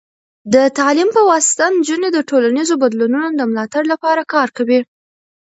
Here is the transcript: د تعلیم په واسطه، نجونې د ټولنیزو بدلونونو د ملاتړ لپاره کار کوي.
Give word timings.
د 0.53 0.55
تعلیم 0.77 1.09
په 1.17 1.21
واسطه، 1.31 1.65
نجونې 1.75 2.09
د 2.13 2.19
ټولنیزو 2.29 2.75
بدلونونو 2.83 3.29
د 3.39 3.41
ملاتړ 3.51 3.83
لپاره 3.93 4.21
کار 4.33 4.47
کوي. 4.57 4.79